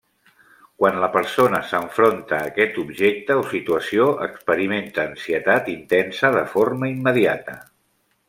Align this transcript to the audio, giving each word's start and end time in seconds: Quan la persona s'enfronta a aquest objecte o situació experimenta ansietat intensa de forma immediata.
Quan 0.83 0.95
la 1.01 1.09
persona 1.15 1.59
s'enfronta 1.71 2.37
a 2.37 2.47
aquest 2.53 2.79
objecte 2.85 3.37
o 3.41 3.45
situació 3.51 4.07
experimenta 4.29 5.05
ansietat 5.11 5.71
intensa 5.77 6.35
de 6.39 6.45
forma 6.57 6.93
immediata. 6.97 7.59